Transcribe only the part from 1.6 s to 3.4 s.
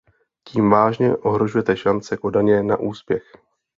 šance Kodaně na úspěch.